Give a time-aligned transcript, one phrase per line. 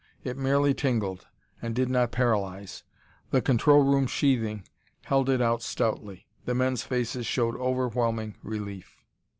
[0.23, 1.27] It merely tingled,
[1.61, 2.81] and did not paralyze!
[3.29, 4.67] The control room sheathing
[5.03, 6.25] held it out stoutly.
[6.45, 8.97] The men's faces showed overwhelming relief.